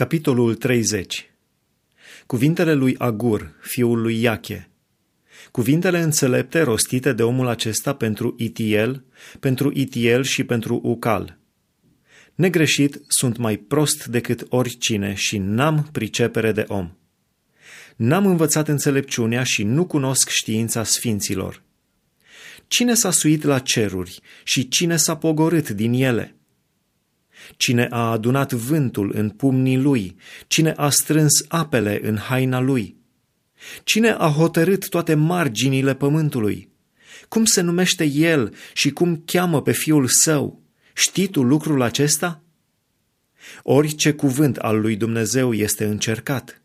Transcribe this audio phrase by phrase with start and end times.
[0.00, 1.30] Capitolul 30
[2.26, 4.70] Cuvintele lui Agur, fiul lui Iache.
[5.50, 9.04] Cuvintele înțelepte rostite de omul acesta pentru Itiel,
[9.40, 11.38] pentru Itiel și pentru Ucal.
[12.34, 16.90] Negreșit sunt mai prost decât oricine și n-am pricepere de om.
[17.96, 21.62] N-am învățat înțelepciunea și nu cunosc știința sfinților.
[22.66, 26.39] Cine s-a suit la ceruri și cine s-a pogorât din ele?
[27.56, 30.16] Cine a adunat vântul în pumnii lui,
[30.46, 32.96] cine a strâns apele în haina lui,
[33.84, 36.70] cine a hotărât toate marginile pământului,
[37.28, 40.62] cum se numește el și cum cheamă pe fiul său?
[40.94, 42.42] Știi tu lucrul acesta?
[43.62, 46.62] Orice cuvânt al lui Dumnezeu este încercat.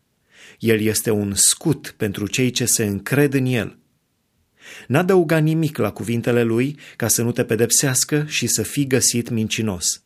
[0.58, 3.78] El este un scut pentru cei ce se încred în el.
[4.86, 10.05] N-adăuga nimic la cuvintele lui ca să nu te pedepsească și să fii găsit mincinos.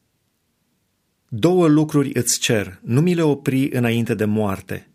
[1.33, 4.89] Două lucruri îți cer, nu mi le opri înainte de moarte.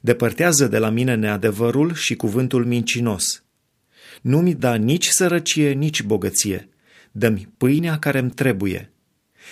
[0.00, 3.44] Depărtează de la mine neadevărul și cuvântul mincinos.
[4.22, 6.68] Nu mi da nici sărăcie, nici bogăție.
[7.12, 8.92] Dă-mi pâinea care îmi trebuie.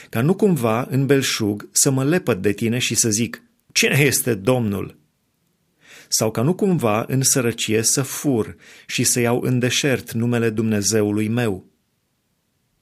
[0.08, 3.42] Ca nu cumva, în belșug, să mă lepăd de tine și să zic,
[3.72, 4.98] cine este Domnul?
[6.08, 11.28] Sau ca nu cumva, în sărăcie, să fur și să iau în deșert numele Dumnezeului
[11.28, 11.67] meu.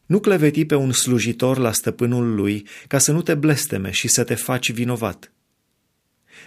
[0.06, 4.24] Nu cleveti pe un slujitor la stăpânul lui ca să nu te blesteme și să
[4.24, 5.32] te faci vinovat.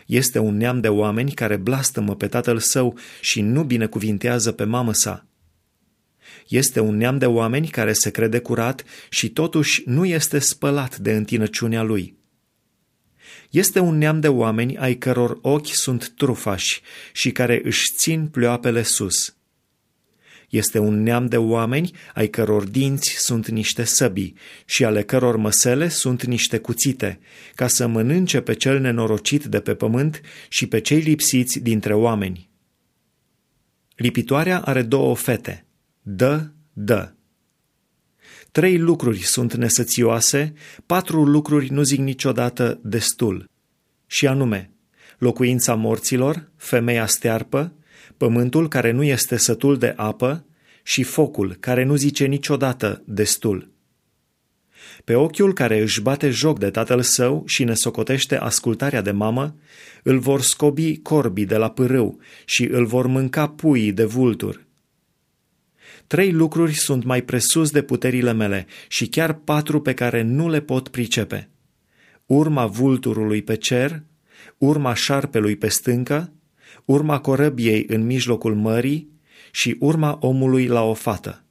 [0.06, 4.94] Este un neam de oameni care blastămă pe tatăl său și nu binecuvintează pe mamă
[4.94, 5.28] sa.
[6.48, 11.12] Este un neam de oameni care se crede curat și totuși nu este spălat de
[11.12, 12.18] întinăciunea lui.
[13.50, 16.82] Este un neam de oameni ai căror ochi sunt trufași
[17.14, 19.39] și care își țin pleoapele sus.
[20.50, 25.88] Este un neam de oameni ai căror dinți sunt niște săbii și ale căror măsele
[25.88, 27.20] sunt niște cuțite,
[27.56, 32.50] ca să mănânce pe cel nenorocit de pe pământ și pe cei lipsiți dintre oameni.
[33.96, 35.66] Lipitoarea are două fete.
[36.02, 37.12] Dă, dă.
[38.52, 40.54] Trei lucruri sunt nesățioase,
[40.86, 43.50] patru lucruri nu zic niciodată destul.
[44.08, 44.72] Și anume,
[45.18, 47.74] locuința morților, femeia stearpă,
[48.20, 50.46] pământul care nu este sătul de apă
[50.84, 53.72] și focul care nu zice niciodată destul.
[55.04, 59.56] Pe ochiul care își bate joc de tatăl său și ne socotește ascultarea de mamă,
[60.04, 64.66] îl vor scobi corbii de la pârâu și îl vor mânca puii de vultur.
[66.08, 70.62] Trei lucruri sunt mai presus de puterile mele și chiar patru pe care nu le
[70.62, 71.50] pot pricepe.
[72.26, 74.04] Urma vulturului pe cer,
[74.58, 76.34] urma șarpelui pe stâncă
[76.86, 79.10] urma corăbiei în mijlocul mării
[79.52, 81.44] și urma omului la o fată.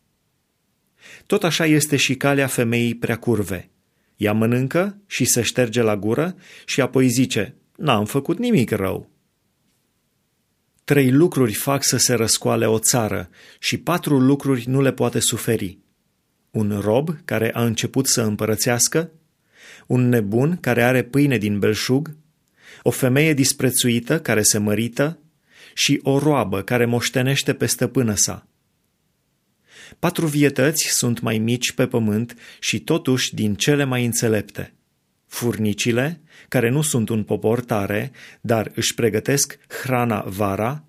[1.26, 3.70] Tot așa este și calea femeii prea curve.
[4.16, 9.10] Ea mănâncă și se șterge la gură și apoi zice, n-am făcut nimic rău.
[10.84, 15.78] Trei lucruri fac să se răscoale o țară și patru lucruri nu le poate suferi.
[16.50, 19.10] Un rob care a început să împărățească,
[19.86, 22.16] un nebun care are pâine din belșug,
[22.82, 25.18] o femeie disprețuită care se mărită
[25.74, 28.46] și o roabă care moștenește pe stăpână sa.
[29.98, 34.72] Patru vietăți sunt mai mici pe pământ și totuși din cele mai înțelepte.
[35.26, 40.84] Furnicile, care nu sunt un popor tare, dar își pregătesc hrana vara,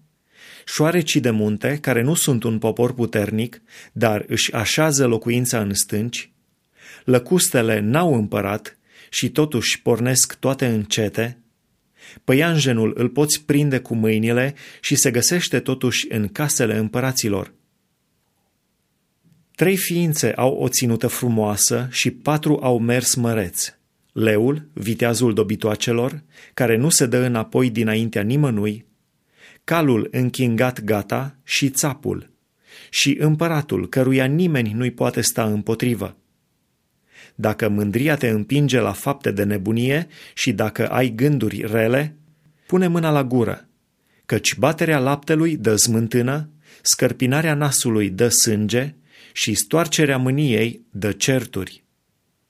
[0.66, 3.62] șoarecii de munte, care nu sunt un popor puternic,
[3.92, 6.32] dar își așează locuința în stânci,
[7.04, 8.78] lăcustele n-au împărat
[9.10, 11.38] și totuși pornesc toate încete,
[12.24, 17.54] Păianjenul îl poți prinde cu mâinile și se găsește totuși în casele împăraților.
[19.56, 23.78] Trei ființe au o ținută frumoasă și patru au mers măreți.
[24.12, 26.24] Leul, viteazul dobitoacelor,
[26.54, 28.86] care nu se dă înapoi dinaintea nimănui,
[29.64, 32.30] calul închingat gata și țapul,
[32.90, 36.18] și împăratul, căruia nimeni nu-i poate sta împotrivă.
[37.42, 42.16] Dacă mândria te împinge la fapte de nebunie și dacă ai gânduri rele,
[42.68, 43.68] pune mâna la gură,
[44.26, 46.50] căci baterea laptelui dă smântână,
[46.82, 48.96] scărpinarea nasului dă sânge
[49.34, 51.84] și stoarcerea mâniei dă certuri.